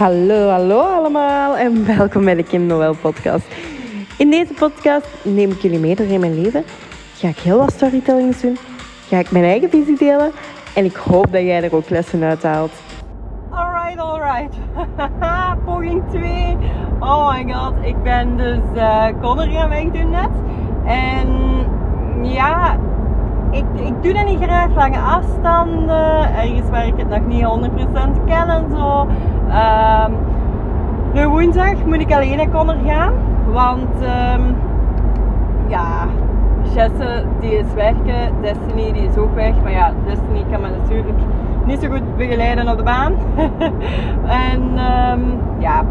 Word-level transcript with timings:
Hallo, 0.00 0.48
hallo 0.48 0.80
allemaal 0.80 1.56
en 1.56 1.86
welkom 1.96 2.24
bij 2.24 2.34
de 2.34 2.42
Kim 2.42 2.66
Noël 2.66 2.94
podcast. 2.94 3.46
In 4.18 4.30
deze 4.30 4.52
podcast 4.52 5.06
neem 5.22 5.50
ik 5.50 5.60
jullie 5.60 5.78
mee 5.78 5.94
door 5.94 6.06
in 6.06 6.20
mijn 6.20 6.40
leven. 6.40 6.64
Ga 7.14 7.28
ik 7.28 7.38
heel 7.38 7.58
wat 7.58 7.72
storytellings 7.72 8.40
doen. 8.40 8.56
Ga 9.08 9.18
ik 9.18 9.30
mijn 9.30 9.44
eigen 9.44 9.70
visie 9.70 9.96
delen. 9.98 10.32
En 10.74 10.84
ik 10.84 10.96
hoop 10.96 11.32
dat 11.32 11.42
jij 11.42 11.62
er 11.62 11.74
ook 11.74 11.88
lessen 11.88 12.22
uit 12.22 12.42
haalt. 12.42 12.72
Alright, 13.50 13.98
alright. 13.98 14.54
Poging 15.64 16.02
2. 16.10 16.56
Oh 17.00 17.32
my 17.32 17.52
god, 17.52 17.74
ik 17.82 18.02
ben 18.02 18.36
dus 18.36 18.62
uh, 18.74 19.06
Connor 19.20 19.46
gaan 19.46 19.68
wegdoen 19.68 20.10
net. 20.10 20.30
En 20.84 21.28
ja, 22.22 22.78
ik, 23.50 23.64
ik 23.74 24.02
doe 24.02 24.12
dat 24.12 24.24
niet 24.24 24.42
graag, 24.42 24.74
lange 24.74 24.98
afstanden. 24.98 26.34
Ergens 26.34 26.70
waar 26.70 26.86
ik 26.86 26.94
het 26.96 27.08
nog 27.08 27.26
niet 27.26 27.44
100% 27.44 28.24
ken 28.24 28.48
en 28.48 28.64
zo. 28.76 29.06
Um, 29.48 30.14
nu 31.12 31.28
woensdag 31.28 31.84
moet 31.84 32.00
ik 32.00 32.12
alleen 32.12 32.36
naar 32.36 32.50
Connor 32.50 32.76
gaan. 32.86 33.12
Want 33.52 33.94
um, 34.02 34.56
ja, 35.68 36.06
Jesse 36.74 37.24
die 37.40 37.58
is 37.58 37.74
werken, 37.74 38.32
Destiny 38.40 38.92
die 38.92 39.02
is 39.02 39.16
ook 39.16 39.34
weg. 39.34 39.54
Maar 39.62 39.72
ja, 39.72 39.92
Destiny 40.06 40.44
kan 40.50 40.60
me 40.60 40.68
natuurlijk 40.68 41.18
niet 41.66 41.80
zo 41.80 41.88
goed 41.88 42.16
begeleiden 42.16 42.68
op 42.68 42.76
de 42.76 42.82
baan. 42.82 43.14
en 44.48 44.62
um, 44.62 45.40
ja, 45.58 45.84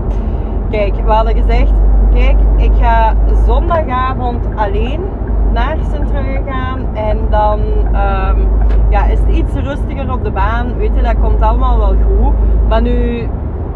kijk, 0.69 0.95
we 0.95 1.11
hadden 1.11 1.35
gezegd, 1.35 1.73
kijk, 2.13 2.37
ik 2.57 2.71
ga 2.79 3.13
zondagavond 3.45 4.47
alleen 4.55 5.01
naar 5.51 5.77
Centrum 5.91 6.45
gaan. 6.45 6.95
En 6.95 7.17
dan 7.29 7.59
um, 7.85 8.47
ja, 8.89 9.05
is 9.05 9.19
het 9.19 9.29
iets 9.29 9.53
rustiger 9.53 10.11
op 10.11 10.23
de 10.23 10.31
baan. 10.31 10.77
Weet 10.77 10.91
je, 10.95 11.01
dat 11.01 11.19
komt 11.21 11.41
allemaal 11.41 11.77
wel 11.77 11.95
goed. 12.07 12.33
Maar 12.67 12.81
nu 12.81 13.27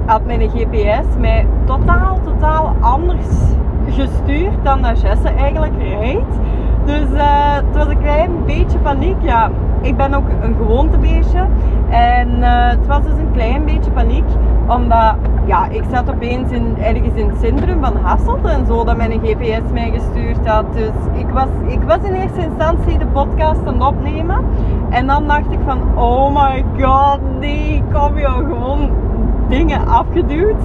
had 0.06 0.26
mijn 0.26 0.50
GPS 0.50 1.18
mij 1.20 1.48
totaal, 1.66 2.20
totaal 2.24 2.76
anders 2.80 3.28
gestuurd 3.90 4.64
dan 4.64 4.82
dat 4.82 5.02
Jesse 5.02 5.30
eigenlijk 5.30 5.74
rijdt. 5.80 6.40
Dus 6.86 7.10
uh, 7.14 7.54
het 7.56 7.76
was 7.76 7.88
een 7.88 8.02
klein 8.02 8.46
beetje 8.46 8.80
paniek. 8.80 9.16
Ja, 9.22 9.50
ik 9.82 9.98
ben 9.98 10.14
ook 10.14 10.28
een 10.42 10.56
gewoontebeestje. 10.56 11.46
En 11.90 12.30
uh, 12.40 12.70
het 12.70 12.88
was 12.88 13.04
dus 13.04 13.18
een 13.18 13.32
klein 13.32 13.66
beetje 13.66 13.92
paniek. 13.92 14.24
Omdat 14.68 15.16
ja, 15.46 15.68
ik 15.68 15.84
zat 15.92 16.10
opeens 16.10 16.52
in, 16.52 16.78
ergens 16.80 17.14
in 17.14 17.30
het 17.30 17.40
centrum 17.42 17.84
van 17.84 17.96
Hasselt 17.96 18.46
en 18.46 18.66
zo 18.66 18.84
dat 18.84 18.98
mijn 18.98 19.20
GPS 19.24 19.72
mij 19.72 19.92
gestuurd 19.92 20.48
had. 20.48 20.74
Dus 20.74 21.20
ik 21.20 21.30
was, 21.30 21.48
ik 21.68 21.82
was 21.82 21.98
in 22.04 22.14
eerste 22.14 22.42
instantie 22.42 22.98
de 22.98 23.06
podcast 23.06 23.60
aan 23.66 23.74
het 23.74 23.88
opnemen. 23.88 24.46
En 24.90 25.08
dan 25.08 25.28
dacht 25.28 25.52
ik 25.52 25.60
van, 25.66 25.80
oh 25.96 26.34
my 26.34 26.66
god, 26.80 27.20
nee, 27.40 27.84
kom 27.94 28.18
je 28.18 28.28
gewoon 28.28 28.90
dingen 29.50 29.88
afgeduwd. 29.88 30.62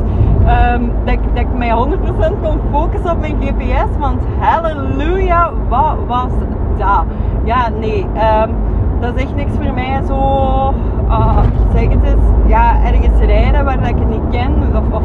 Um, 0.75 0.91
dat, 1.05 1.17
dat 1.35 1.43
ik 1.43 1.55
mij 1.57 1.71
100% 1.71 2.41
kon 2.43 2.61
focussen 2.71 3.11
op 3.11 3.21
mijn 3.21 3.37
GPS. 3.41 3.99
Want 3.99 4.23
halleluja, 4.39 5.53
wat 5.69 5.97
was 6.07 6.31
dat? 6.79 7.05
Ja, 7.45 7.69
nee. 7.69 8.07
Um, 8.43 8.51
dat 9.01 9.15
is 9.15 9.23
echt 9.23 9.35
niks 9.35 9.53
voor 9.53 9.75
mij 9.75 10.03
zo. 10.07 10.15
Uh, 11.09 11.39
zeg 11.75 11.89
het 11.89 12.03
eens. 12.03 12.25
Ja, 12.47 12.85
ergens 12.85 13.21
rijden 13.21 13.65
waar 13.65 13.89
ik 13.89 13.99
het 13.99 14.09
niet 14.09 14.29
ken. 14.31 14.53
Of, 14.75 14.97
of 14.97 15.03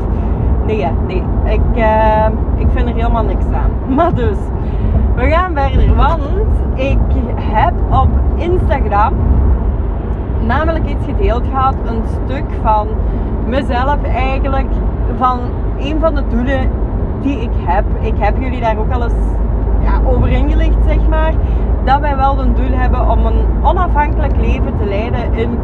nee, 0.66 0.88
nee. 1.08 1.24
Ik, 1.44 1.62
uh, 1.76 2.26
ik 2.58 2.68
vind 2.74 2.88
er 2.88 2.96
helemaal 2.96 3.24
niks 3.24 3.46
aan. 3.46 3.72
Maar 3.96 4.14
dus, 4.14 4.38
we 5.16 5.30
gaan 5.30 5.54
verder. 5.54 5.96
Want 5.96 6.22
ik 6.76 6.98
heb 7.36 7.74
op 7.90 8.10
Instagram 8.36 9.14
namelijk 10.46 10.90
iets 10.90 11.06
gedeeld 11.06 11.44
gehad. 11.52 11.76
Een 11.86 12.04
stuk 12.26 12.46
van 12.62 12.88
mezelf 13.48 14.04
eigenlijk. 14.04 14.68
Van 15.18 15.40
een 15.80 16.00
van 16.00 16.16
de 16.16 16.24
doelen 16.30 16.70
die 17.22 17.42
ik 17.42 17.52
heb. 17.66 17.86
Ik 18.00 18.14
heb 18.18 18.36
jullie 18.40 18.62
daar 18.62 18.78
ook 18.78 18.92
al 18.92 19.04
eens 19.04 19.14
ja, 19.84 20.02
over 20.06 20.30
ingelicht, 20.30 20.78
zeg 20.88 21.08
maar. 21.10 21.34
Dat 21.84 22.00
wij 22.00 22.16
wel 22.16 22.40
een 22.40 22.53
doel 22.53 22.72
hebben 22.72 23.09
om 23.09 23.25
een 23.25 23.46
onafhankelijk 23.63 24.35
leven 24.35 24.78
te 24.78 24.85
leiden 24.85 25.34
in 25.34 25.58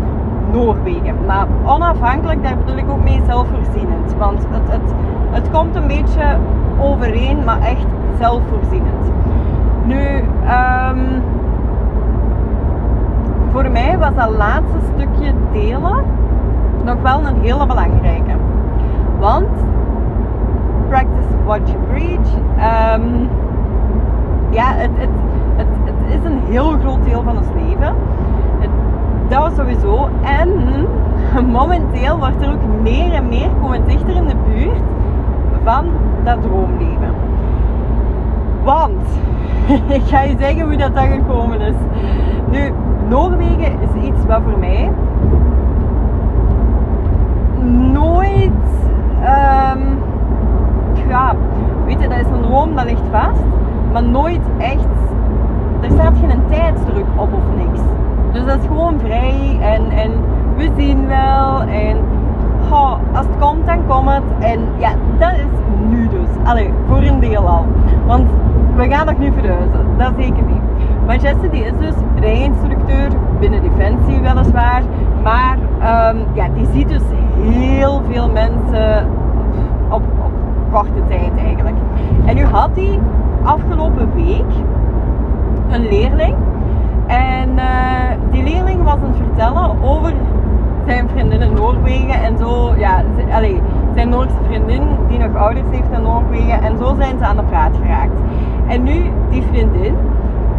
Noorwegen. 0.52 1.16
Maar 1.26 1.48
onafhankelijk, 1.66 2.44
daar 2.44 2.58
bedoel 2.58 2.78
ik 2.78 2.90
ook 2.90 3.04
mee 3.04 3.22
zelfvoorzienend. 3.26 4.16
Want 4.18 4.46
het, 4.50 4.72
het, 4.72 4.94
het 5.32 5.50
komt 5.52 5.76
een 5.76 5.88
beetje 5.88 6.38
overeen, 6.80 7.44
maar 7.44 7.62
echt 7.62 7.86
zelfvoorzienend. 8.20 9.12
Nu, 9.86 10.24
um, 10.88 11.24
voor 13.52 13.72
mij 13.72 13.98
was 13.98 14.16
dat 14.16 14.30
laatste 14.30 14.78
stukje 14.96 15.34
delen 15.52 16.04
nog 16.84 17.02
wel 17.02 17.28
een 17.28 17.42
hele 17.42 17.66
belangrijke. 17.66 18.32
Want 19.20 19.48
practice 20.88 21.44
what 21.46 21.70
you 21.70 21.78
preach. 21.92 22.30
Um, 22.96 23.30
ja, 24.50 24.74
het, 24.74 24.90
het, 24.96 25.10
is 26.10 26.24
een 26.24 26.40
heel 26.50 26.78
groot 26.80 27.04
deel 27.04 27.24
van 27.24 27.38
ons 27.38 27.48
leven. 27.56 27.96
dat 29.30 29.42
was 29.42 29.56
sowieso. 29.56 30.10
En 30.22 30.50
momenteel 31.58 32.18
wordt 32.18 32.42
er 32.42 32.52
ook 32.52 32.82
meer 32.82 33.14
en 33.14 33.28
meer 33.28 33.50
komen 33.62 33.88
dichter 33.88 34.16
in 34.16 34.28
de 34.28 34.36
buurt 34.48 34.82
van 35.64 35.86
dat 36.24 36.42
droomleven. 36.42 37.14
Want, 38.64 39.02
ik 39.98 40.02
ga 40.06 40.22
je 40.22 40.36
zeggen 40.40 40.62
hoe 40.62 40.78
dat 40.78 40.96
dan 40.96 41.08
gekomen 41.08 41.62
is. 41.62 41.76
Nu, 42.52 42.74
Noorwegen 43.08 43.74
is 43.80 44.04
iets 44.04 44.26
wat 44.28 44.42
voor 44.44 44.60
mij 44.60 44.92
nooit. 47.92 48.52
Um, 49.22 50.00
ja, 51.08 51.36
weet 51.86 52.02
je, 52.02 52.08
dat 52.08 52.20
is 52.20 52.26
een 52.26 52.42
droom, 52.42 52.76
dat 52.76 52.86
ligt 52.86 53.08
vast. 53.12 53.44
Maar 53.92 54.04
nooit 54.04 54.42
echt. 54.58 54.88
Er 55.82 55.92
staat 55.92 56.14
geen 56.20 56.42
tijdsdruk 56.50 57.06
op 57.16 57.34
of 57.34 57.44
niks. 57.58 57.80
Dus 58.32 58.46
dat 58.46 58.60
is 58.60 58.68
gewoon 58.68 59.00
vrij 59.00 59.58
en, 59.62 59.90
en 59.92 60.12
we 60.56 60.70
zien 60.78 61.08
wel. 61.08 61.62
En 61.62 61.98
als 63.14 63.26
het 63.26 63.38
komt, 63.40 63.66
dan 63.66 63.88
komt 63.88 64.10
het. 64.10 64.24
En 64.40 64.60
ja, 64.78 64.90
dat 65.18 65.32
is 65.32 65.46
nu 65.90 66.08
dus. 66.08 66.28
Allee, 66.44 66.74
voor 66.88 67.02
een 67.02 67.20
deel 67.20 67.48
al. 67.48 67.66
Want 68.06 68.30
we 68.76 68.88
gaan 68.90 69.06
nog 69.06 69.18
niet 69.18 69.34
verhuizen. 69.34 69.86
Dat 69.98 70.14
zeker 70.18 70.44
niet. 70.44 70.62
Maar 71.06 71.18
Jesse 71.18 71.50
die 71.50 71.66
is 71.66 71.78
dus 71.80 71.94
rijinstructeur 72.20 73.10
binnen 73.40 73.62
Defensie 73.62 74.22
weliswaar. 74.22 74.82
Maar 75.24 75.58
um, 76.14 76.24
ja, 76.34 76.48
die 76.56 76.68
ziet 76.74 76.90
dus 76.90 77.02
heel 77.42 78.02
veel 78.10 78.30
mensen 78.30 79.08
op, 79.90 80.02
op 80.02 80.32
korte 80.72 81.08
tijd 81.08 81.32
eigenlijk. 81.46 81.76
En 82.26 82.36
nu 82.36 82.46
had 82.46 82.70
hij 82.74 83.00
afgelopen 83.44 84.10
week 84.16 84.52
een 85.72 85.88
leerling. 85.88 86.36
En 87.08 87.50
uh, 87.56 88.32
die 88.32 88.44
leerling 88.44 88.84
was 88.84 88.94
aan 88.94 89.14
het 89.14 89.18
vertellen 89.18 89.84
over 89.84 90.14
zijn 90.86 91.10
vriendin 91.10 91.42
in 91.42 91.54
Noorwegen 91.54 92.24
en 92.24 92.38
zo. 92.38 92.74
Ja, 92.78 93.04
zijn 93.96 94.10
Noorse 94.10 94.36
vriendin 94.48 94.82
die 95.08 95.20
nog 95.20 95.36
ouders 95.36 95.66
heeft 95.72 95.92
in 95.92 96.02
Noorwegen. 96.02 96.62
En 96.62 96.78
zo 96.78 96.96
zijn 97.00 97.18
ze 97.18 97.26
aan 97.26 97.36
de 97.36 97.44
praat 97.44 97.76
geraakt. 97.82 98.20
En 98.68 98.84
nu, 98.84 99.12
die 99.30 99.44
vriendin, 99.52 99.96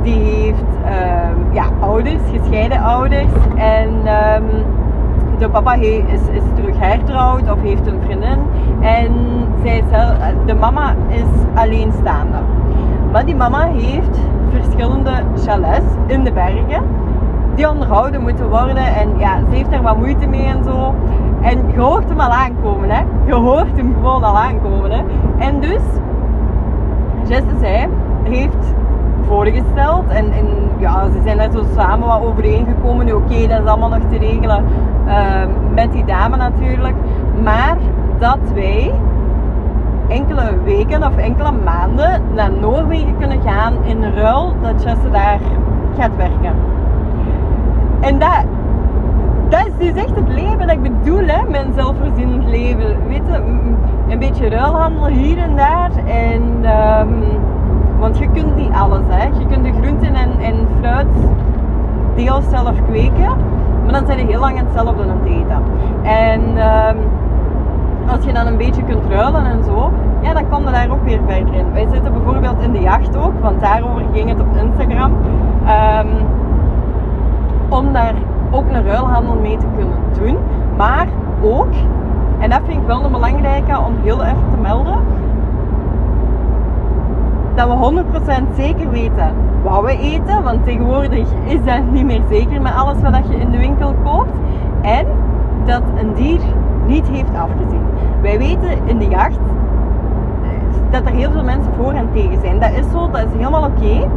die 0.02 0.18
heeft 0.18 0.70
um, 0.84 1.52
ja, 1.52 1.64
ouders, 1.80 2.22
gescheiden 2.32 2.80
ouders. 2.80 3.32
En 3.56 3.88
um, 3.88 4.44
de 5.38 5.48
papa 5.48 5.74
is, 5.74 6.20
is 6.32 6.42
terug 6.54 6.78
hertrouwd 6.78 7.50
of 7.50 7.60
heeft 7.62 7.86
een 7.86 8.00
vriendin. 8.04 8.38
En 8.80 9.12
zij 9.62 9.84
zelf, 9.90 10.16
de 10.46 10.54
mama 10.54 10.94
is 11.08 11.60
alleenstaande. 11.60 12.38
Maar 13.12 13.24
die 13.24 13.36
mama 13.36 13.66
heeft 13.66 14.18
verschillende 14.52 15.10
chalets 15.44 15.86
in 16.06 16.24
de 16.24 16.32
bergen 16.32 16.82
die 17.54 17.68
onderhouden 17.70 18.20
moeten 18.20 18.48
worden. 18.48 18.76
En 18.94 19.08
ja, 19.18 19.38
ze 19.38 19.56
heeft 19.56 19.72
er 19.72 19.82
wat 19.82 19.96
moeite 19.96 20.26
mee 20.26 20.44
en 20.44 20.64
zo. 20.64 20.94
En 21.40 21.58
je 21.72 21.80
hoort 21.80 22.08
hem 22.08 22.20
al 22.20 22.30
aankomen, 22.30 22.90
hè. 22.90 23.02
Je 23.26 23.34
hoort 23.34 23.76
hem 23.76 23.94
gewoon 23.94 24.24
al 24.24 24.38
aankomen, 24.38 24.90
hè. 24.90 25.02
En 25.38 25.60
dus, 25.60 25.82
Jesse 27.26 27.58
zei, 27.60 27.88
heeft 28.22 28.74
voorgesteld. 29.26 30.08
En, 30.08 30.26
ja, 30.78 31.04
ze 31.10 31.20
zijn 31.24 31.38
er 31.38 31.50
zo 31.52 31.62
samen 31.76 32.08
wat 32.08 32.22
overeengekomen. 32.22 33.16
Oké, 33.16 33.46
dat 33.46 33.60
is 33.60 33.66
allemaal 33.66 33.88
nog 33.88 34.02
te 34.10 34.18
regelen 34.18 34.64
uh, 35.06 35.14
met 35.74 35.92
die 35.92 36.04
dame 36.04 36.36
natuurlijk. 36.36 36.94
Maar 37.42 37.76
dat 38.18 38.38
wij 38.54 38.92
enkele 40.10 40.62
weken 40.64 41.02
of 41.02 41.16
enkele 41.16 41.52
maanden 41.64 42.22
naar 42.34 42.50
Noorwegen 42.60 43.16
kunnen 43.18 43.40
gaan 43.42 43.74
in 43.84 44.12
ruil 44.14 44.54
dat 44.62 44.82
Jesse 44.82 45.10
daar 45.10 45.38
gaat 45.98 46.16
werken. 46.16 46.54
En 48.00 48.18
dat, 48.18 48.44
dat 49.48 49.66
is 49.66 49.92
dus 49.92 50.04
echt 50.04 50.16
het 50.16 50.28
leven 50.28 50.58
dat 50.58 50.70
ik 50.70 50.82
bedoel, 50.82 51.26
hè, 51.26 51.50
mijn 51.50 51.72
zelfvoorzienend 51.74 52.44
leven. 52.44 52.96
Weet 53.08 53.22
je, 53.26 53.42
een 54.08 54.18
beetje 54.18 54.48
ruilhandel 54.48 55.06
hier 55.06 55.38
en 55.38 55.56
daar. 55.56 55.90
En, 56.06 56.42
um, 57.00 57.22
want 57.98 58.18
je 58.18 58.28
kunt 58.30 58.56
niet 58.56 58.72
alles, 58.72 59.02
hè. 59.08 59.24
Je 59.24 59.46
kunt 59.46 59.64
de 59.64 59.72
groenten 59.72 60.14
en, 60.14 60.30
en 60.40 60.54
fruit 60.80 61.06
deels 62.14 62.48
zelf 62.48 62.74
kweken. 62.86 63.36
Maar 63.84 63.92
dan 63.92 64.06
zijn 64.06 64.18
je 64.18 64.26
heel 64.26 64.40
lang 64.40 64.58
hetzelfde 64.58 65.02
aan 65.02 65.18
het 65.20 65.28
eten. 65.28 65.62
En 66.02 66.40
um, 66.40 66.96
als 68.10 68.24
je 68.24 68.32
dan 68.32 68.46
een 68.46 68.56
beetje 68.56 68.82
kunt 68.82 69.04
ruilen 69.08 69.44
en 69.44 69.64
zo, 69.64 69.92
ja, 70.20 70.32
dan 70.32 70.48
kom 70.48 70.64
je 70.64 70.70
daar 70.70 70.90
ook 70.90 71.04
weer 71.04 71.20
verder 71.26 71.54
in. 71.54 71.72
Wij 71.72 71.86
zitten 71.92 72.12
bijvoorbeeld 72.12 72.62
in 72.62 72.72
de 72.72 72.80
jacht 72.80 73.16
ook, 73.16 73.32
want 73.40 73.60
daarover 73.60 74.02
ging 74.12 74.28
het 74.28 74.40
op 74.40 74.56
Instagram. 74.56 75.12
Ehm, 75.66 76.08
om 77.68 77.92
daar 77.92 78.14
ook 78.50 78.64
een 78.70 78.84
ruilhandel 78.84 79.34
mee 79.34 79.56
te 79.56 79.66
kunnen 79.76 79.98
doen. 80.18 80.36
Maar 80.76 81.06
ook, 81.42 81.72
en 82.38 82.50
dat 82.50 82.60
vind 82.66 82.80
ik 82.80 82.86
wel 82.86 83.04
een 83.04 83.12
belangrijke 83.12 83.78
om 83.78 83.94
heel 84.02 84.22
even 84.22 84.50
te 84.50 84.60
melden, 84.60 84.98
dat 87.54 87.68
we 87.68 87.74
100% 87.74 88.46
zeker 88.56 88.90
weten 88.90 89.34
wat 89.62 89.82
we 89.82 89.98
eten. 89.98 90.42
Want 90.42 90.64
tegenwoordig 90.64 91.28
is 91.44 91.64
dat 91.64 91.80
niet 91.90 92.04
meer 92.04 92.22
zeker 92.30 92.62
met 92.62 92.74
alles 92.74 93.00
wat 93.02 93.28
je 93.28 93.36
in 93.36 93.50
de 93.50 93.58
winkel 93.58 93.94
koopt. 94.04 94.32
En 94.82 95.06
dat 95.64 95.82
een 96.00 96.14
dier 96.14 96.40
niet 96.90 97.08
heeft 97.08 97.34
afgezien. 97.34 97.82
Wij 98.22 98.38
weten 98.38 98.78
in 98.84 98.98
de 98.98 99.08
jacht 99.08 99.38
dat 100.90 101.04
er 101.04 101.12
heel 101.12 101.30
veel 101.30 101.44
mensen 101.44 101.72
voor 101.76 101.92
en 101.92 102.08
tegen 102.12 102.40
zijn. 102.40 102.60
Dat 102.60 102.70
is 102.70 102.90
zo, 102.92 103.10
dat 103.10 103.24
is 103.24 103.32
helemaal 103.32 103.64
oké. 103.64 104.08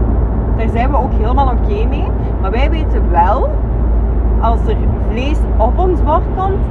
Daar 0.58 0.70
zijn 0.70 0.92
we 0.92 0.98
ook 0.98 1.12
helemaal 1.12 1.48
oké 1.48 1.86
mee. 1.86 2.08
Maar 2.42 2.52
wij 2.52 2.70
weten 2.70 3.12
wel, 3.12 3.50
als 4.42 4.60
er 4.68 4.76
vlees 5.10 5.38
op 5.58 5.78
ons 5.78 6.04
bord 6.04 6.24
komt, 6.36 6.66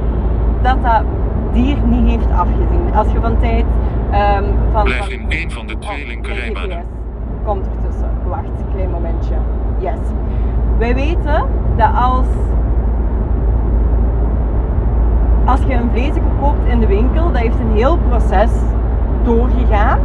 dat 0.61 0.83
dat 0.83 1.03
dier 1.51 1.77
niet 1.85 2.09
heeft 2.09 2.31
afgezien. 2.31 2.95
Als 2.95 3.11
je 3.11 3.19
van 3.19 3.37
tijd... 3.39 3.65
Um, 4.39 4.45
van, 4.71 4.83
Blijf 4.83 5.09
in 5.09 5.25
één 5.29 5.51
van 5.51 5.67
de 5.67 5.77
twee 5.77 6.01
oh, 6.01 6.07
linkerrijbanen. 6.07 6.83
Komt 7.45 7.65
ertussen. 7.65 8.09
Wacht, 8.27 8.63
klein 8.73 8.89
momentje. 8.89 9.35
Yes. 9.77 9.99
Wij 10.77 10.95
weten 10.95 11.45
dat 11.75 11.89
als 11.95 12.27
als 15.45 15.61
je 15.67 15.73
een 15.73 15.89
vlees 15.91 16.13
koopt 16.39 16.65
in 16.65 16.79
de 16.79 16.87
winkel, 16.87 17.31
dat 17.31 17.41
heeft 17.41 17.59
een 17.59 17.75
heel 17.75 17.97
proces 17.97 18.51
doorgegaan. 19.23 19.99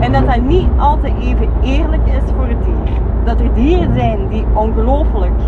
En 0.00 0.12
dat 0.12 0.26
dat 0.26 0.40
niet 0.40 0.68
altijd 0.76 1.14
even 1.20 1.48
eerlijk 1.62 2.06
is 2.06 2.32
voor 2.36 2.46
het 2.46 2.64
dier. 2.64 2.94
Dat 3.24 3.40
er 3.40 3.54
dieren 3.54 3.94
zijn 3.94 4.28
die 4.28 4.44
ongelooflijk 4.52 5.40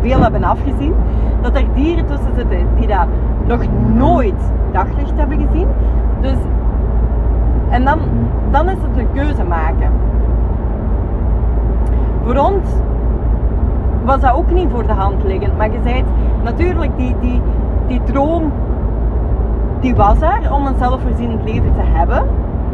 veel 0.00 0.20
hebben 0.20 0.44
afgezien. 0.44 0.94
Dat 1.40 1.56
er 1.56 1.64
dieren 1.74 2.06
tussen 2.06 2.34
zitten 2.36 2.66
die 2.78 2.86
dat 2.86 3.06
nog 3.46 3.60
nooit 3.94 4.52
daglicht 4.72 5.16
hebben 5.16 5.46
gezien. 5.48 5.68
Dus, 6.20 6.36
en 7.68 7.84
dan, 7.84 7.98
dan 8.50 8.68
is 8.68 8.76
het 8.82 8.98
een 8.98 9.12
keuze 9.12 9.44
maken. 9.44 9.90
Voor 12.24 12.36
ons 12.36 12.64
was 14.04 14.20
dat 14.20 14.34
ook 14.34 14.50
niet 14.50 14.68
voor 14.70 14.86
de 14.86 14.92
hand 14.92 15.24
liggend. 15.24 15.56
Maar 15.56 15.72
je 15.72 15.78
zei 15.84 16.04
natuurlijk, 16.42 16.96
die, 16.96 17.14
die, 17.20 17.40
die 17.90 18.02
droom 18.02 18.52
die 19.80 19.94
was 19.94 20.20
er 20.20 20.52
om 20.52 20.66
een 20.66 20.74
zelfvoorzienend 20.78 21.42
leven 21.44 21.72
te 21.74 21.82
hebben. 21.82 22.22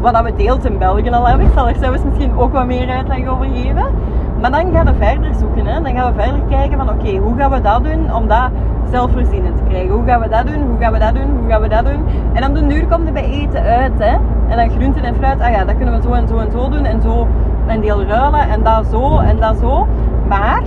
Wat 0.01 0.13
dat 0.13 0.23
we 0.23 0.35
deels 0.35 0.63
in 0.63 0.77
België 0.77 1.09
al 1.09 1.27
hebben. 1.27 1.45
Ik 1.45 1.53
zal 1.53 1.67
er 1.67 1.75
zelfs 1.75 2.03
misschien 2.03 2.37
ook 2.37 2.53
wat 2.53 2.65
meer 2.65 2.89
uitleg 2.89 3.27
over 3.27 3.45
geven. 3.45 3.85
Maar 4.41 4.51
dan 4.51 4.71
gaan 4.73 4.85
we 4.85 4.93
verder 4.99 5.33
zoeken. 5.39 5.65
Hè. 5.65 5.81
Dan 5.81 5.95
gaan 5.95 6.13
we 6.13 6.21
verder 6.21 6.41
kijken 6.49 6.77
van 6.77 6.89
oké, 6.89 7.15
hoe 7.15 7.37
gaan 7.37 7.51
we 7.51 7.61
dat 7.61 7.83
doen 7.83 8.13
om 8.13 8.27
dat 8.27 8.49
zelfvoorzienend 8.91 9.57
te 9.57 9.63
krijgen? 9.67 9.89
Hoe 9.93 10.05
gaan 10.05 10.19
we 10.19 10.29
dat 10.29 10.47
doen? 10.47 10.61
Hoe 10.67 10.77
gaan 10.79 10.91
we 10.91 10.99
dat 10.99 11.15
doen? 11.15 11.37
Hoe 11.39 11.49
gaan 11.49 11.61
we 11.61 11.67
dat 11.67 11.85
doen? 11.85 12.05
En 12.33 12.45
op 12.45 12.55
de 12.55 12.67
duur 12.67 12.87
komt 12.87 13.07
er 13.07 13.13
bij 13.13 13.29
eten 13.29 13.61
uit. 13.61 13.93
Hè. 13.97 14.17
En 14.47 14.57
dan 14.57 14.69
groenten 14.69 15.03
en 15.03 15.15
fruit, 15.15 15.41
ah 15.41 15.51
ja, 15.51 15.65
dat 15.65 15.75
kunnen 15.77 15.95
we 15.95 16.01
zo 16.01 16.11
en 16.11 16.27
zo 16.27 16.37
en 16.37 16.51
zo 16.51 16.69
doen. 16.69 16.85
En 16.85 17.01
zo 17.01 17.27
een 17.67 17.81
deel 17.81 18.03
ruilen 18.03 18.49
en 18.49 18.63
dat 18.63 18.85
zo 18.91 19.17
en 19.17 19.37
dat 19.39 19.57
zo. 19.57 19.87
Maar 20.27 20.63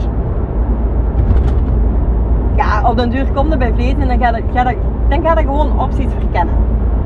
op 2.84 2.96
den 2.96 3.10
duur 3.10 3.26
komt 3.34 3.52
er 3.52 3.58
bij 3.58 3.72
vlees 3.74 3.94
en 3.98 4.08
dan 4.08 4.18
ga 4.18 4.36
je, 4.36 4.42
ga 4.52 4.74
dan 5.08 5.22
ga 5.22 5.38
je 5.38 5.46
gewoon 5.46 5.80
opties 5.80 6.12
verkennen. 6.18 6.54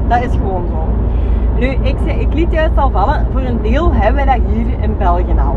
Dat 0.09 0.23
is 0.23 0.32
gewoon 0.32 0.65
zo. 0.71 0.88
Nu, 1.59 1.67
ik, 1.67 2.00
ik 2.00 2.35
liet 2.35 2.53
juist 2.53 2.79
al 2.79 2.91
vallen, 2.91 3.26
voor 3.32 3.41
een 3.41 3.62
deel 3.62 3.93
hebben 3.93 4.25
we 4.25 4.31
dat 4.31 4.41
hier 4.53 4.67
in 4.81 4.97
België 4.99 5.35
al. 5.38 5.56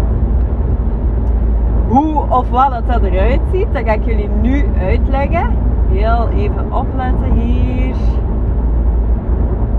Hoe 1.88 2.24
of 2.30 2.50
wat 2.50 2.82
dat, 2.88 3.02
eruit 3.02 3.40
ziet, 3.52 3.68
dat 3.72 3.84
ga 3.86 3.92
ik 3.92 4.06
jullie 4.06 4.30
nu 4.42 4.66
uitleggen. 4.80 5.50
Heel 5.92 6.30
even 6.30 6.74
opletten 6.74 7.32
hier. 7.32 7.96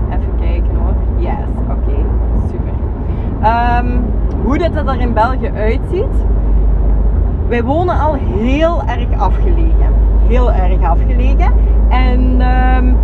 Even 0.09 0.33
kijken 0.39 0.75
hoor. 0.75 0.93
Yes, 1.17 1.49
oké, 1.69 1.97
super. 2.49 2.73
Um, 3.83 4.03
hoe 4.43 4.57
dat, 4.57 4.73
dat 4.73 4.87
er 4.87 4.99
in 4.99 5.13
België 5.13 5.51
uitziet. 5.55 6.25
Wij 7.47 7.63
wonen 7.63 7.99
al 7.99 8.13
heel 8.13 8.81
erg 8.85 9.19
afgelegen 9.19 9.93
heel 10.29 10.51
erg 10.51 10.81
afgelegen. 10.81 11.51
En 11.89 12.41
um, 12.41 12.95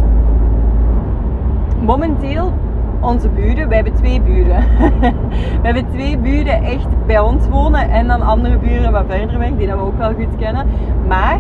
momenteel, 1.86 2.54
onze 3.00 3.30
buren, 3.30 3.68
wij 3.68 3.76
hebben 3.76 3.94
twee 3.94 4.22
buren. 4.22 4.64
we 5.62 5.66
hebben 5.68 5.86
twee 5.92 6.18
buren 6.18 6.64
echt 6.64 6.88
bij 7.06 7.20
ons 7.20 7.48
wonen 7.48 7.90
en 7.90 8.08
dan 8.08 8.22
andere 8.22 8.58
buren 8.58 8.92
wat 8.92 9.04
verder 9.08 9.40
weg, 9.40 9.52
die 9.58 9.68
dat 9.68 9.78
we 9.78 9.84
ook 9.84 9.98
wel 9.98 10.14
goed 10.14 10.36
kennen. 10.38 10.66
Maar 11.08 11.40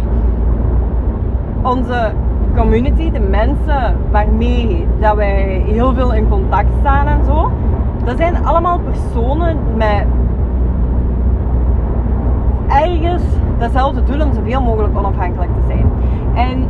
onze 1.61 2.11
community, 2.55 3.11
de 3.11 3.19
mensen 3.19 3.95
waarmee 4.11 4.87
dat 4.99 5.15
wij 5.15 5.63
heel 5.67 5.93
veel 5.93 6.13
in 6.13 6.29
contact 6.29 6.69
staan 6.79 7.07
en 7.07 7.25
zo, 7.25 7.51
dat 8.03 8.17
zijn 8.17 8.45
allemaal 8.45 8.79
personen 8.79 9.57
met 9.75 10.05
ergens 12.67 13.23
datzelfde 13.59 14.03
doel 14.03 14.21
om 14.25 14.33
zoveel 14.33 14.61
mogelijk 14.61 14.97
onafhankelijk 14.97 15.51
te 15.53 15.61
zijn. 15.67 15.91
En 16.35 16.67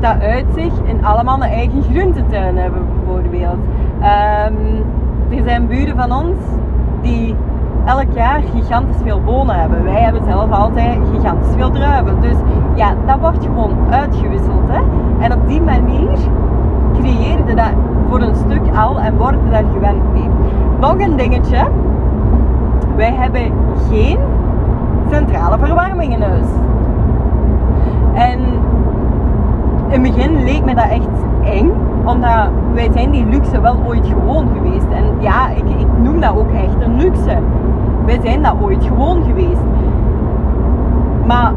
dat 0.00 0.20
uit 0.20 0.46
zich 0.54 0.72
in 0.84 1.04
allemaal 1.04 1.34
een 1.34 1.50
eigen 1.50 1.82
groentetuin 1.82 2.56
hebben 2.56 2.86
bijvoorbeeld. 2.96 3.58
Um, 4.00 4.84
er 5.36 5.42
zijn 5.44 5.66
buren 5.66 5.96
van 5.96 6.12
ons 6.12 6.36
die 7.00 7.34
elk 7.84 8.12
jaar 8.14 8.40
gigantisch 8.54 9.02
veel 9.02 9.20
bonen 9.20 9.60
hebben. 9.60 9.84
Wij 9.84 10.00
hebben 10.00 10.22
zelf 10.24 10.50
altijd 10.50 10.98
gigantisch 11.14 11.54
veel 11.56 11.70
druiven. 11.70 12.20
Dus 12.20 12.36
ja, 12.74 12.94
dat 13.06 13.18
wordt 13.18 13.44
gewoon 13.44 13.76
uitgewisseld. 13.90 14.68
Hè? 14.68 14.80
En 15.20 15.32
op 15.32 15.48
die 15.48 15.60
manier 15.60 16.18
creëerde 17.00 17.54
dat 17.54 17.72
voor 18.08 18.20
een 18.20 18.36
stuk 18.36 18.76
al 18.76 19.00
en 19.00 19.16
worden 19.16 19.50
daar 19.50 19.64
gewend 19.72 20.12
mee. 20.12 20.28
Nog 20.80 20.98
een 20.98 21.16
dingetje. 21.16 21.66
Wij 22.96 23.12
hebben 23.12 23.52
geen 23.90 24.18
centrale 25.12 25.58
verwarming 25.58 26.12
in 26.12 26.22
huis. 26.22 26.46
En 28.14 28.38
in 29.88 30.02
het 30.02 30.02
begin 30.02 30.44
leek 30.44 30.64
me 30.64 30.74
dat 30.74 30.88
echt 30.88 31.08
eng, 31.44 31.70
omdat 32.04 32.48
wij 32.74 32.88
zijn 32.92 33.10
die 33.10 33.26
luxe 33.26 33.60
wel 33.60 33.76
ooit 33.86 34.06
gewoon 34.06 34.48
geweest. 34.54 34.86
En 34.90 35.04
ja, 35.18 35.48
ik, 35.48 35.64
ik 35.78 35.86
noem 36.02 36.20
dat 36.20 36.36
ook 36.36 36.50
echt 36.52 36.86
een 36.86 36.96
luxe. 36.96 37.38
Wij 38.06 38.18
zijn 38.22 38.42
dat 38.42 38.54
ooit 38.60 38.84
gewoon 38.84 39.22
geweest. 39.24 39.62
Maar 41.26 41.52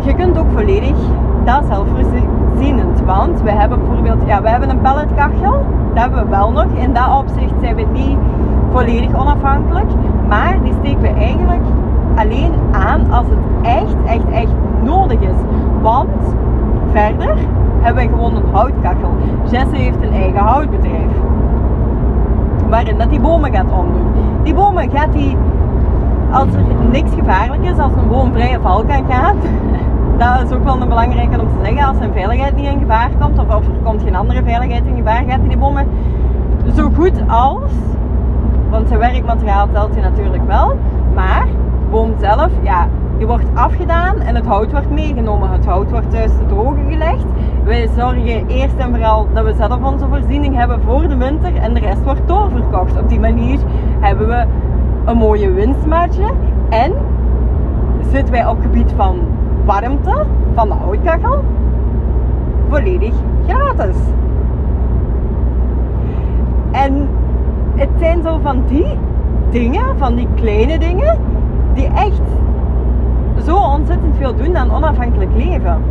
je 0.00 0.14
kunt 0.14 0.38
ook 0.38 0.50
volledig 0.54 0.96
dat 1.44 1.62
zelfvoorzienend. 1.68 3.00
Want 3.04 3.42
we 3.42 3.50
hebben 3.50 3.78
bijvoorbeeld, 3.78 4.26
ja, 4.26 4.42
we 4.42 4.48
hebben 4.48 4.70
een 4.70 4.80
pelletkachel. 4.80 5.64
Dat 5.94 6.02
hebben 6.02 6.24
we 6.24 6.30
wel 6.30 6.50
nog. 6.50 6.66
In 6.74 6.92
dat 6.92 7.18
opzicht 7.18 7.54
zijn 7.60 7.76
we 7.76 7.86
niet 7.92 8.18
volledig 8.74 9.14
onafhankelijk. 9.14 9.90
Maar 10.28 10.58
die 10.62 10.72
steken 10.80 11.00
we 11.00 11.08
eigenlijk 11.08 11.62
alleen 12.16 12.52
aan 12.72 13.12
als 13.12 13.26
het 13.26 13.66
echt, 13.66 13.96
echt, 14.06 14.28
echt 14.30 14.52
nodig 14.82 15.20
is. 15.20 15.36
Want 15.82 16.10
verder 16.92 17.34
hebben 17.80 18.02
we 18.02 18.10
gewoon 18.10 18.36
een 18.36 18.52
houtkachel. 18.52 19.14
Jesse 19.50 19.76
heeft 19.76 20.02
een 20.02 20.12
eigen 20.12 20.40
houtbedrijf. 20.40 21.10
Waarin 22.68 22.98
dat 22.98 23.10
die 23.10 23.20
bomen 23.20 23.54
gaat 23.54 23.72
omdoen. 23.72 24.06
Die 24.42 24.54
bomen 24.54 24.90
gaat 24.90 25.14
hij, 25.14 25.36
als 26.30 26.46
er 26.54 26.62
niks 26.90 27.10
gevaarlijk 27.18 27.62
is, 27.64 27.78
als 27.78 27.92
een 27.96 28.08
boom 28.08 28.32
vrije 28.32 28.58
kan 28.60 29.04
gaan. 29.08 29.36
Dat 30.18 30.42
is 30.44 30.56
ook 30.56 30.64
wel 30.64 30.80
een 30.80 30.88
belangrijke 30.88 31.40
om 31.40 31.46
te 31.46 31.64
zeggen. 31.64 31.86
Als 31.86 31.96
zijn 31.96 32.12
veiligheid 32.12 32.56
niet 32.56 32.66
in 32.66 32.78
gevaar 32.78 33.10
komt, 33.20 33.38
of, 33.38 33.56
of 33.56 33.66
er 33.66 33.72
komt 33.82 34.02
geen 34.02 34.16
andere 34.16 34.42
veiligheid 34.42 34.86
in 34.86 34.96
gevaar, 34.96 35.22
gaat 35.26 35.40
hij 35.40 35.48
die 35.48 35.56
bomen 35.56 35.86
zo 36.74 36.90
goed 36.94 37.22
als 37.28 37.72
want 38.74 38.88
zijn 38.88 39.00
werkmateriaal 39.00 39.68
telt 39.72 39.94
je 39.94 40.00
natuurlijk 40.00 40.46
wel. 40.46 40.76
Maar 41.14 41.46
de 41.46 41.90
boom 41.90 42.12
zelf, 42.20 42.50
ja, 42.62 42.88
die 43.18 43.26
wordt 43.26 43.44
afgedaan 43.54 44.20
en 44.20 44.34
het 44.34 44.46
hout 44.46 44.70
wordt 44.70 44.90
meegenomen. 44.90 45.50
Het 45.50 45.66
hout 45.66 45.90
wordt 45.90 46.10
thuis 46.10 46.30
te 46.30 46.46
drogen 46.46 46.90
gelegd. 46.90 47.24
Wij 47.64 47.88
zorgen 47.96 48.46
eerst 48.46 48.76
en 48.76 48.90
vooral 48.90 49.26
dat 49.32 49.44
we 49.44 49.54
zelf 49.54 49.92
onze 49.92 50.06
voorziening 50.08 50.56
hebben 50.56 50.80
voor 50.82 51.08
de 51.08 51.16
winter 51.16 51.56
en 51.56 51.74
de 51.74 51.80
rest 51.80 52.02
wordt 52.02 52.28
doorverkocht. 52.28 52.98
Op 53.00 53.08
die 53.08 53.20
manier 53.20 53.58
hebben 54.00 54.26
we 54.28 54.44
een 55.04 55.16
mooie 55.16 55.50
winstmarge 55.50 56.30
en 56.68 56.92
zitten 58.10 58.32
wij 58.32 58.46
op 58.46 58.60
gebied 58.60 58.92
van 58.96 59.18
warmte 59.64 60.24
van 60.54 60.68
de 60.68 60.74
houtkachel 60.74 61.44
volledig 62.68 63.14
gratis. 63.46 63.96
En 66.72 67.08
het 67.74 67.88
zijn 67.98 68.22
zo 68.22 68.38
van 68.42 68.62
die 68.66 68.98
dingen, 69.50 69.98
van 69.98 70.14
die 70.14 70.28
kleine 70.34 70.78
dingen, 70.78 71.18
die 71.74 71.86
echt 71.86 72.22
zo 73.44 73.56
ontzettend 73.56 74.16
veel 74.16 74.34
doen 74.34 74.56
aan 74.56 74.70
onafhankelijk 74.70 75.30
leven. 75.36 75.82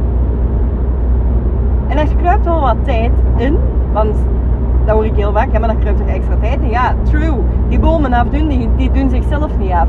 En 1.87 1.97
er 1.97 2.15
kruipt 2.15 2.45
wel 2.45 2.61
wat 2.61 2.75
tijd 2.83 3.11
in, 3.35 3.57
want 3.93 4.15
dat 4.85 4.95
hoor 4.95 5.05
ik 5.05 5.15
heel 5.15 5.31
vaak, 5.31 5.51
ja, 5.51 5.59
maar 5.59 5.67
dan 5.67 5.79
kruipt 5.79 5.99
er 5.99 6.07
extra 6.07 6.35
tijd 6.41 6.61
in. 6.61 6.69
Ja, 6.69 6.95
true. 7.03 7.35
Die 7.69 7.79
bomen 7.79 8.13
afdoen, 8.13 8.47
die, 8.47 8.69
die 8.75 8.91
doen 8.91 9.09
zichzelf 9.09 9.57
niet 9.57 9.71
af. 9.71 9.87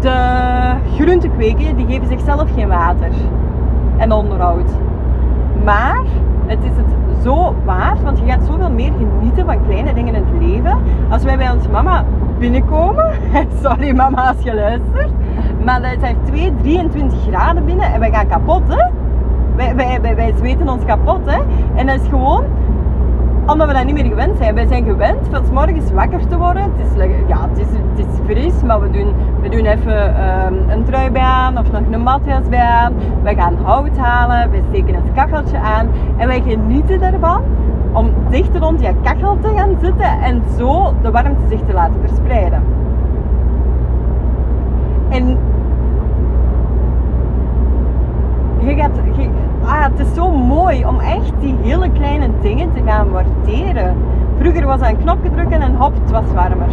De 0.00 0.16
groentekweken, 0.96 1.76
die 1.76 1.86
geven 1.86 2.08
zichzelf 2.08 2.48
geen 2.54 2.68
water 2.68 3.10
en 3.96 4.12
onderhoud. 4.12 4.70
Maar 5.64 6.02
het 6.46 6.58
is 6.62 6.76
het 6.76 7.09
zo 7.22 7.54
waard, 7.64 8.02
want 8.02 8.18
je 8.18 8.24
gaat 8.24 8.44
zoveel 8.46 8.70
meer 8.70 8.92
genieten 8.98 9.44
van 9.44 9.64
kleine 9.66 9.94
dingen 9.94 10.14
in 10.14 10.24
het 10.24 10.42
leven. 10.42 10.78
Als 11.10 11.22
wij 11.22 11.36
bij 11.36 11.50
ons 11.50 11.68
mama 11.68 12.04
binnenkomen, 12.38 13.12
sorry 13.62 13.96
mama 13.96 14.28
als 14.28 14.42
je 14.42 14.54
luistert, 14.54 15.10
maar 15.64 15.82
het 15.82 16.02
is 16.02 16.30
2, 16.30 16.52
23 16.62 17.18
graden 17.28 17.64
binnen 17.64 17.92
en 17.92 18.00
wij 18.00 18.10
gaan 18.10 18.26
kapot 18.26 18.62
hè. 18.68 18.90
Wij, 19.56 19.74
wij, 19.74 20.00
wij, 20.00 20.14
wij 20.16 20.34
zweten 20.36 20.68
ons 20.68 20.84
kapot 20.84 21.20
hè. 21.24 21.38
En 21.74 21.86
dat 21.86 22.00
is 22.00 22.08
gewoon 22.08 22.44
omdat 23.46 23.66
we 23.66 23.72
dat 23.72 23.84
niet 23.84 23.94
meer 23.94 24.04
gewend 24.04 24.36
zijn. 24.36 24.54
Wij 24.54 24.66
zijn 24.66 24.84
gewend 24.84 25.28
van 25.30 25.44
s 25.44 25.50
morgens 25.50 25.92
wakker 25.92 26.26
te 26.26 26.36
worden. 26.36 26.62
Het 26.62 26.86
is, 26.86 27.04
ja, 27.26 27.48
het 27.48 27.58
is, 27.58 27.66
het 27.66 28.06
is 28.06 28.18
fris, 28.24 28.62
maar 28.62 28.80
we 28.80 28.90
doen, 28.90 29.14
we 29.42 29.48
doen 29.48 29.64
even 29.66 30.26
um, 30.46 30.70
een 30.70 30.84
trui 30.84 31.10
bij 31.10 31.22
aan 31.22 31.58
of 31.58 31.72
nog 31.72 31.82
een 31.90 32.02
matjas 32.02 32.48
bij 32.48 32.64
aan. 32.64 32.92
We 33.22 33.34
gaan 33.34 33.56
hout 33.62 33.96
halen, 33.96 34.50
we 34.50 34.60
steken 34.68 34.94
het 34.94 35.12
kacheltje 35.14 35.58
aan 35.58 35.88
en 36.16 36.28
wij 36.28 36.42
genieten 36.46 37.02
ervan 37.02 37.42
om 37.92 38.10
dicht 38.30 38.56
rond 38.56 38.78
die 38.78 38.88
kachel 39.02 39.38
te 39.40 39.52
gaan 39.56 39.76
zitten 39.80 40.20
en 40.22 40.42
zo 40.58 40.94
de 41.02 41.10
warmte 41.10 41.48
zich 41.48 41.60
te 41.66 41.72
laten 41.72 42.00
verspreiden. 42.06 42.62
En 45.08 45.38
je 48.58 48.74
gaat, 48.74 48.90
je, 49.16 49.28
het 49.82 49.98
is 49.98 50.14
zo 50.14 50.30
mooi 50.30 50.84
om 50.84 51.00
echt 51.00 51.32
die 51.40 51.56
hele 51.62 51.90
kleine 51.90 52.28
dingen 52.40 52.72
te 52.72 52.82
gaan 52.84 53.10
waarderen. 53.10 53.96
Vroeger 54.38 54.66
was 54.66 54.80
dat 54.80 54.88
een 54.88 54.98
knopje 54.98 55.30
drukken 55.30 55.60
en 55.60 55.76
hop, 55.76 55.94
het 56.02 56.10
was 56.10 56.32
warmer. 56.34 56.68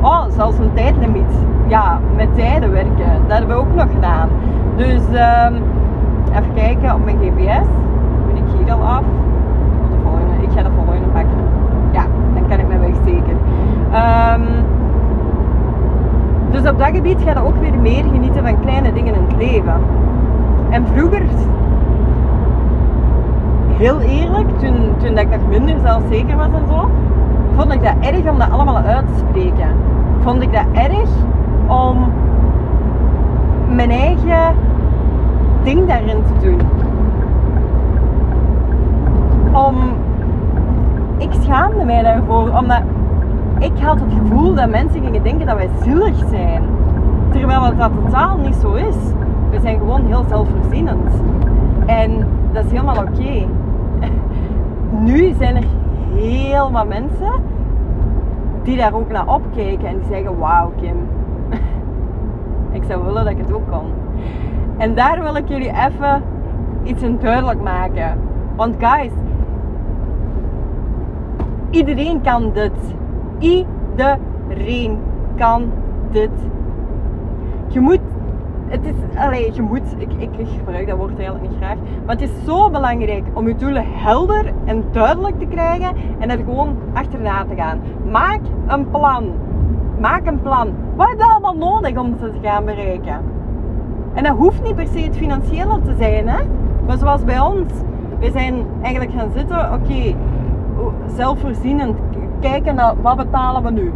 Oh, 0.00 0.24
zelfs 0.28 0.58
een 0.58 0.72
tijdlimiet. 0.74 1.32
Ja, 1.66 1.98
met 2.16 2.34
tijden 2.34 2.72
werken. 2.72 3.12
Dat 3.26 3.38
hebben 3.38 3.56
we 3.56 3.62
ook 3.62 3.74
nog 3.74 3.90
gedaan. 3.94 4.28
Dus 4.76 5.02
um, 5.02 5.62
even 6.30 6.54
kijken 6.54 6.94
op 6.94 7.04
mijn 7.04 7.16
GPS. 7.16 7.68
Ben 8.26 8.36
ik 8.36 8.44
hier 8.58 8.72
al 8.72 8.82
af? 8.82 9.00
Oh, 9.00 9.90
de 9.90 9.96
volgende. 10.02 10.42
Ik 10.42 10.50
ga 10.54 10.62
de 10.62 10.70
volgende 10.76 11.08
pakken. 11.08 11.38
Ja, 11.92 12.06
dan 12.34 12.48
kan 12.48 12.58
ik 12.58 12.68
mijn 12.68 12.80
weg 12.80 12.94
zeker. 13.04 13.36
Um, 13.94 14.46
dus 16.50 16.70
op 16.70 16.78
dat 16.78 16.88
gebied 16.92 17.22
ga 17.22 17.30
je 17.30 17.46
ook 17.46 17.56
weer 17.56 17.74
meer 17.74 18.04
genieten 18.04 18.42
van 18.42 18.60
kleine 18.60 18.92
dingen 18.92 19.14
in 19.14 19.24
het 19.28 19.36
leven. 19.36 19.74
En 20.70 20.86
vroeger, 20.86 21.22
heel 23.76 24.00
eerlijk, 24.00 24.58
toen, 24.58 24.74
toen 24.96 25.14
dat 25.14 25.24
ik 25.24 25.30
nog 25.30 25.48
minder 25.48 25.76
zelfzeker 25.82 26.36
was 26.36 26.46
en 26.46 26.66
zo, 26.68 26.90
vond 27.56 27.72
ik 27.72 27.82
dat 27.82 27.94
erg 28.00 28.30
om 28.30 28.38
dat 28.38 28.50
allemaal 28.50 28.76
uit 28.76 29.06
te 29.06 29.24
spreken. 29.28 29.68
Vond 30.20 30.42
ik 30.42 30.52
dat 30.52 30.66
erg 30.72 31.08
om 31.66 32.12
mijn 33.74 33.90
eigen 33.90 34.54
ding 35.62 35.86
daarin 35.86 36.22
te 36.22 36.46
doen. 36.46 36.60
Om, 39.52 39.76
ik 41.18 41.30
schaamde 41.40 41.84
mij 41.84 42.02
daarvoor, 42.02 42.50
omdat 42.58 42.82
ik 43.58 43.72
had 43.80 44.00
het 44.00 44.12
gevoel 44.12 44.54
dat 44.54 44.70
mensen 44.70 45.02
gingen 45.02 45.22
denken 45.22 45.46
dat 45.46 45.56
wij 45.56 45.68
zielig 45.82 46.16
zijn. 46.30 46.62
Terwijl 47.30 47.76
dat 47.76 47.90
totaal 48.04 48.36
niet 48.36 48.54
zo 48.54 48.72
is. 48.72 48.96
We 49.50 49.60
zijn 49.60 49.78
gewoon 49.78 50.06
heel 50.06 50.24
zelfvoorzienend. 50.28 51.10
En 51.86 52.26
dat 52.52 52.64
is 52.64 52.70
helemaal 52.70 52.96
oké. 52.96 53.46
Nu 55.00 55.32
zijn 55.38 55.56
er 55.56 55.64
heel 56.14 56.72
wat 56.72 56.88
mensen 56.88 57.32
die 58.62 58.76
daar 58.76 58.94
ook 58.94 59.10
naar 59.10 59.34
opkijken 59.34 59.88
en 59.88 59.98
die 59.98 60.08
zeggen: 60.08 60.38
Wauw, 60.38 60.72
Kim, 60.80 60.96
ik 62.78 62.82
zou 62.88 63.04
willen 63.04 63.24
dat 63.24 63.32
ik 63.32 63.38
het 63.38 63.52
ook 63.52 63.70
kon. 63.70 63.92
En 64.76 64.94
daar 64.94 65.22
wil 65.22 65.36
ik 65.36 65.48
jullie 65.48 65.72
even 65.86 66.22
iets 66.82 67.02
in 67.02 67.18
duidelijk 67.18 67.62
maken. 67.62 68.18
Want, 68.56 68.76
guys, 68.78 69.12
iedereen 71.70 72.20
kan 72.20 72.50
dit. 72.52 72.94
Iedereen 73.38 74.98
kan 75.36 75.70
dit. 76.10 76.30
Je 77.68 77.80
moet 77.80 78.00
het 78.68 78.84
is, 78.84 79.18
allee, 79.18 79.54
je 79.54 79.62
moet, 79.62 79.94
ik, 79.98 80.12
ik, 80.12 80.48
gebruik 80.58 80.86
dat 80.86 80.96
woord 80.96 81.18
eigenlijk 81.18 81.48
niet 81.48 81.58
graag, 81.58 81.76
maar 82.06 82.16
het 82.16 82.30
is 82.30 82.44
zo 82.44 82.70
belangrijk 82.70 83.24
om 83.32 83.48
je 83.48 83.54
doelen 83.54 83.84
helder 83.86 84.52
en 84.64 84.84
duidelijk 84.90 85.38
te 85.38 85.46
krijgen 85.46 85.96
en 86.18 86.30
er 86.30 86.38
gewoon 86.38 86.76
achterna 86.92 87.44
te 87.44 87.54
gaan. 87.54 87.80
Maak 88.10 88.40
een 88.66 88.90
plan. 88.90 89.32
Maak 90.00 90.26
een 90.26 90.42
plan. 90.42 90.68
Wat 90.96 91.08
heb 91.08 91.18
je 91.18 91.24
allemaal 91.24 91.56
nodig 91.56 91.96
om 91.96 92.16
ze 92.20 92.30
te 92.30 92.48
gaan 92.48 92.64
bereiken? 92.64 93.20
En 94.14 94.24
dat 94.24 94.36
hoeft 94.36 94.62
niet 94.62 94.74
per 94.74 94.86
se 94.86 94.98
het 94.98 95.16
financiële 95.16 95.80
te 95.82 95.94
zijn, 95.98 96.28
hè? 96.28 96.42
maar 96.86 96.98
zoals 96.98 97.24
bij 97.24 97.40
ons. 97.40 97.72
We 98.18 98.30
zijn 98.30 98.66
eigenlijk 98.82 99.12
gaan 99.12 99.30
zitten, 99.34 99.72
oké, 99.72 100.14
zelfvoorzienend, 101.16 101.98
kijken 102.40 102.74
naar 102.74 102.94
wat 103.02 103.16
betalen 103.16 103.62
we 103.62 103.70
nu. 103.70 103.92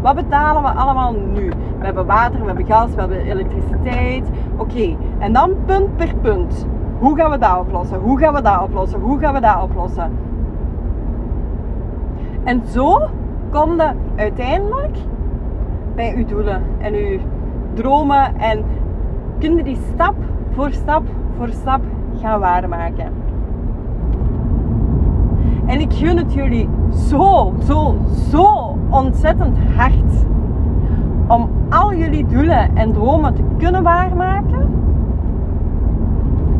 Wat 0.00 0.14
betalen 0.14 0.62
we 0.62 0.68
allemaal 0.68 1.14
nu? 1.34 1.52
We 1.80 1.86
hebben 1.86 2.06
water, 2.06 2.40
we 2.40 2.46
hebben 2.46 2.66
gas, 2.66 2.94
we 2.94 3.00
hebben 3.00 3.20
elektriciteit. 3.20 4.30
Oké, 4.56 4.96
en 5.18 5.32
dan 5.32 5.54
punt 5.66 5.96
per 5.96 6.14
punt. 6.20 6.66
Hoe 6.98 7.16
gaan 7.16 7.30
we 7.30 7.38
dat 7.38 7.58
oplossen? 7.58 7.98
Hoe 7.98 8.18
gaan 8.18 8.34
we 8.34 8.42
dat 8.42 8.62
oplossen? 8.62 9.00
Hoe 9.00 9.18
gaan 9.18 9.34
we 9.34 9.40
dat 9.40 9.62
oplossen? 9.62 10.10
En 12.44 12.62
zo 12.66 13.08
kom 13.50 13.76
je 13.76 13.90
uiteindelijk 14.16 14.96
bij 15.94 16.14
uw 16.16 16.24
doelen 16.24 16.62
en 16.78 16.94
uw 16.94 17.18
dromen 17.74 18.36
en 18.36 18.64
kun 19.38 19.56
je 19.56 19.62
die 19.62 19.78
stap 19.94 20.14
voor 20.50 20.70
stap 20.70 21.02
voor 21.36 21.48
stap 21.48 21.80
gaan 22.20 22.40
waarmaken. 22.40 23.12
En 25.66 25.80
ik 25.80 25.92
gun 25.92 26.16
het 26.16 26.32
jullie 26.32 26.68
zo, 27.08 27.52
zo, 27.64 27.94
zo 28.30 28.76
ontzettend 28.90 29.56
hard 29.76 30.24
om 31.30 31.50
al 31.68 31.94
jullie 31.94 32.26
doelen 32.26 32.76
en 32.76 32.92
dromen 32.92 33.34
te 33.34 33.42
kunnen 33.58 33.82
waarmaken. 33.82 34.68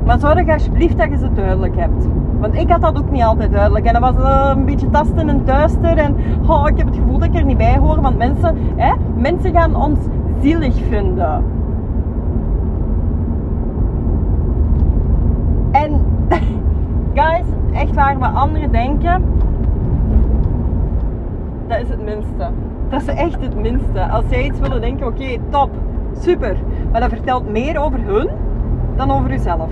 Maar 0.05 0.19
zorg 0.19 0.49
alsjeblieft 0.49 0.99
dat 0.99 1.11
je 1.11 1.19
ze 1.19 1.33
duidelijk 1.33 1.77
hebt. 1.77 2.07
Want 2.41 2.55
ik 2.55 2.71
had 2.71 2.81
dat 2.81 2.99
ook 2.99 3.11
niet 3.11 3.23
altijd 3.23 3.53
duidelijk. 3.53 3.85
En 3.85 3.93
dat 3.93 4.15
was 4.15 4.25
uh, 4.25 4.53
een 4.55 4.65
beetje 4.65 4.91
tasten 4.91 5.29
en 5.29 5.45
duister. 5.45 5.99
En 5.99 6.17
oh, 6.47 6.69
ik 6.69 6.77
heb 6.77 6.87
het 6.87 6.97
gevoel 6.97 7.19
dat 7.19 7.29
ik 7.29 7.35
er 7.35 7.45
niet 7.45 7.57
bij 7.57 7.79
hoor. 7.79 8.01
Want 8.01 8.19
mensen, 8.19 8.57
hè, 8.77 8.93
mensen 9.17 9.53
gaan 9.53 9.77
ons 9.77 9.99
zielig 10.41 10.75
vinden. 10.89 11.45
En 15.71 16.01
guys, 17.21 17.47
echt 17.73 17.95
waar 17.95 18.19
we 18.19 18.27
anderen 18.27 18.73
denken, 18.73 19.25
dat 21.67 21.81
is 21.81 21.89
het 21.89 22.05
minste. 22.05 22.49
Dat 22.91 23.01
is 23.01 23.07
echt 23.07 23.41
het 23.41 23.55
minste. 23.55 24.09
Als 24.09 24.25
zij 24.29 24.45
iets 24.45 24.59
willen 24.59 24.81
denken, 24.81 25.07
oké, 25.07 25.37
top, 25.49 25.71
super. 26.19 26.57
Maar 26.93 27.01
dat 27.01 27.09
vertelt 27.09 27.51
meer 27.51 27.79
over 27.79 28.01
hun 28.01 28.29
dan 28.97 29.11
over 29.11 29.33
uzelf. 29.33 29.71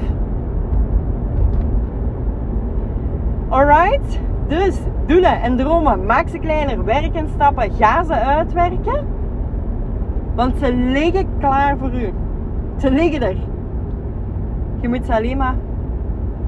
Alright? 3.48 4.20
Dus 4.48 4.78
doelen 5.06 5.40
en 5.40 5.56
dromen, 5.56 6.06
maak 6.06 6.28
ze 6.28 6.38
kleiner, 6.38 6.84
werk 6.84 7.14
en 7.14 7.28
stappen, 7.34 7.70
ga 7.72 8.04
ze 8.04 8.14
uitwerken. 8.14 9.06
Want 10.34 10.58
ze 10.58 10.74
liggen 10.74 11.28
klaar 11.38 11.76
voor 11.78 11.92
u. 11.92 12.12
Ze 12.76 12.90
liggen 12.90 13.22
er. 13.22 13.36
Je 14.80 14.88
moet 14.88 15.06
ze 15.06 15.14
alleen 15.14 15.36
maar 15.36 15.54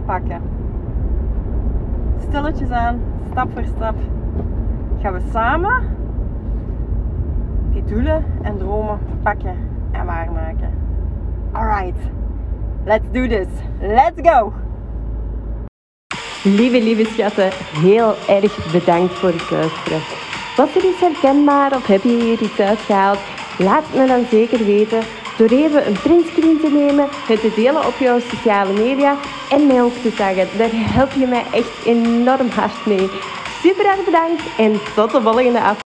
pakken. 0.05 0.41
Stilletjes 2.19 2.71
aan, 2.71 3.01
stap 3.31 3.49
voor 3.53 3.65
stap, 3.65 3.95
gaan 5.01 5.13
we 5.13 5.21
samen 5.33 5.99
die 7.73 7.85
doelen 7.85 8.25
en 8.43 8.59
dromen 8.59 8.99
pakken 9.23 9.57
en 9.93 10.07
waarmaken. 10.07 10.75
Alright, 11.53 11.97
let's 12.85 13.07
do 13.13 13.27
this. 13.27 13.47
Let's 13.81 14.31
go! 14.31 14.53
Lieve, 16.43 16.83
lieve 16.83 17.05
schatten, 17.05 17.51
heel 17.73 18.15
erg 18.29 18.73
bedankt 18.73 19.13
voor 19.13 19.29
het 19.29 19.51
luisteren. 19.51 20.01
Was 20.57 20.77
er 20.77 20.85
iets 20.85 21.01
herkenbaar 21.01 21.77
of 21.77 21.87
heb 21.87 22.03
je 22.03 22.21
hier 22.23 22.43
iets 22.43 22.61
uitgehaald? 22.61 23.19
Laat 23.59 23.85
me 23.95 24.07
dan 24.07 24.25
zeker 24.31 24.65
weten 24.65 25.01
door 25.37 25.49
even 25.49 25.87
een 25.87 26.01
printscreen 26.03 26.61
te 26.61 26.71
nemen, 26.71 27.09
het 27.27 27.41
te 27.41 27.53
delen 27.57 27.87
op 27.87 27.95
jouw 27.99 28.19
sociale 28.19 28.73
media 28.73 29.17
en 29.51 29.67
mij 29.67 29.83
ook 29.83 29.93
te 29.93 30.11
zeggen. 30.11 30.59
Daar 30.59 30.71
help 30.73 31.13
je 31.13 31.27
mij 31.27 31.45
echt 31.53 31.85
enorm 31.85 32.49
hard 32.49 32.87
mee. 32.87 33.09
Super 33.63 33.87
erg 33.87 34.05
bedankt 34.05 34.43
en 34.59 34.73
tot 34.95 35.11
de 35.11 35.21
volgende 35.21 35.59
aflevering. 35.59 35.90